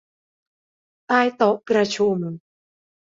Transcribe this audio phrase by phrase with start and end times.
[1.07, 2.17] ใต้โต๊ะประชุม